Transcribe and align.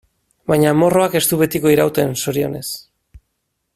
Baina 0.51 0.71
amorruak 0.75 1.17
ez 1.19 1.21
du 1.33 1.39
betiko 1.41 1.73
irauten, 1.75 2.17
zorionez. 2.25 2.67